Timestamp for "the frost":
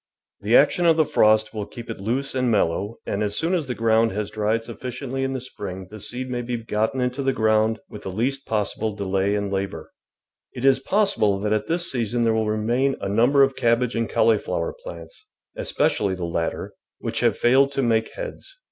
0.97-1.53